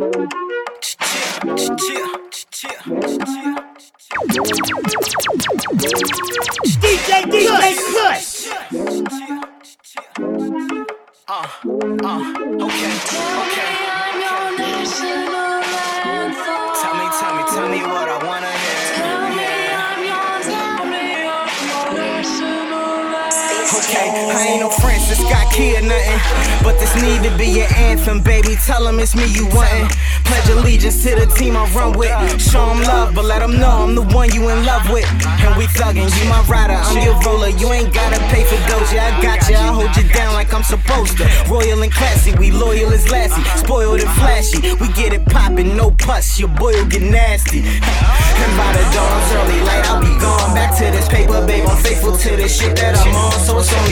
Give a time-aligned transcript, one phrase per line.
[0.00, 0.08] DJ
[7.28, 8.48] DJ Kuwsh.
[11.28, 11.44] Uh,
[12.02, 12.20] uh,
[12.64, 12.92] okay,
[13.40, 13.72] okay.
[16.80, 18.80] Tell me, tell me, tell me what I wanna hear.
[23.76, 24.68] Okay, I ain't no
[25.60, 26.20] Key or nothing.
[26.64, 28.56] But this need to be your anthem, baby.
[28.64, 29.92] Tell them it's me you wantin'.
[30.24, 32.08] Pledge allegiance to the team I run with.
[32.40, 35.04] Show them love, but let them know I'm the one you in love with.
[35.44, 37.50] And we thuggin', you my rider, I'm your roller.
[37.50, 39.56] You ain't gotta pay for Doja, I got you.
[39.56, 41.28] I hold you down like I'm supposed to.
[41.50, 43.44] Royal and classy, we loyal as Lassie.
[43.60, 46.40] Spoiled and flashy, we get it poppin', no pus.
[46.40, 47.60] Your boy will get nasty.
[47.60, 49.79] And by the dawn's early light,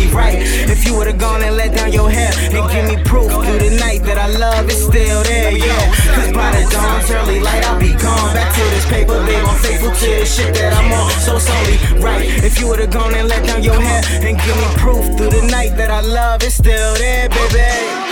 [0.06, 0.38] right.
[0.70, 3.76] If you would've gone and let down your hair and give me proof through the
[3.78, 6.14] night that I love is still there, yeah.
[6.14, 9.44] Cause by the dawn's early light, I'll be gone back to this paper, babe.
[9.44, 12.26] I'm faithful to this shit that I'm on, so only right.
[12.44, 15.42] If you would've gone and let down your hair and give me proof through the
[15.50, 18.08] night that I love is still there, baby.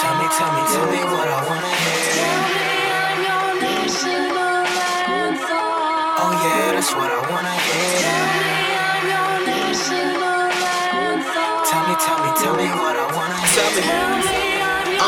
[0.00, 1.13] Tell me, tell me, tell me
[6.26, 8.00] Oh yeah, that's what I wanna hear.
[11.68, 13.68] Tell me, tell me, tell me what I wanna hear.
[13.84, 14.32] Tell me.
[14.96, 15.04] Uh.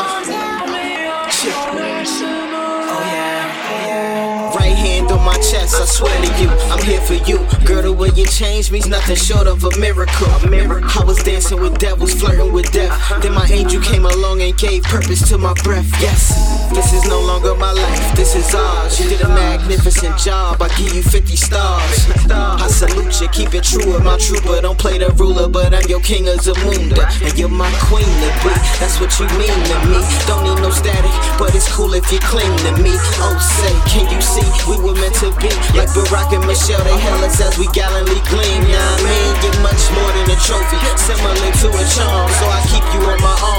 [2.89, 4.55] Oh yeah, oh yeah.
[4.55, 7.37] Right hand on my chest, I swear to you, I'm here for you.
[7.65, 10.27] Girl, the way you changed me's nothing short of a miracle.
[10.29, 12.93] I was dancing with devils, flirting with death.
[13.23, 15.89] Then my angel came along and gave purpose to my breath.
[15.99, 18.99] Yes, this is no longer my life, this is ours.
[18.99, 19.29] You did a
[19.67, 22.07] magnificent job, I give you 50 stars.
[22.31, 24.61] I salute you, keep it true with my trooper.
[24.63, 27.03] Don't play the ruler, but I'm your king of Zamunda.
[27.19, 29.99] And you're my queen to be, that's what you mean to me.
[30.23, 32.95] Don't need no static, but it's cool if you cling to me.
[33.19, 35.51] Oh, say, can you see we were meant to be?
[35.75, 38.63] Like Barack and Michelle, they held us as we gallantly gleam.
[38.71, 42.31] Nah, I mean, you're much more than a trophy, similar to a charm.
[42.39, 43.56] So I keep you on my arm,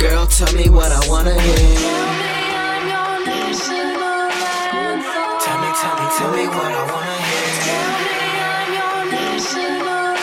[0.00, 1.56] girl, tell me what I wanna hear.
[1.56, 4.32] Tell me, I'm your national
[4.72, 5.30] anthem.
[5.44, 7.48] tell me, tell me tell me what I wanna hear.
[7.68, 8.16] Tell me
[8.48, 10.16] I'm your national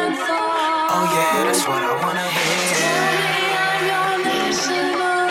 [0.00, 0.44] anthem.
[0.94, 2.60] Oh yeah, that's what I wanna hear.
[2.80, 3.36] Tell me,
[3.68, 5.28] I'm your national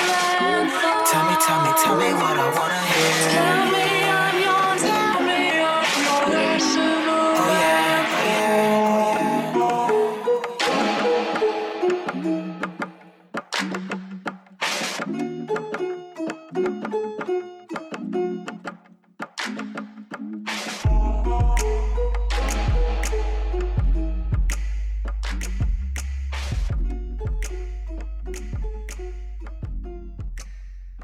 [0.53, 0.97] anthem.
[1.09, 3.97] tell me, tell me tell me what I wanna hear.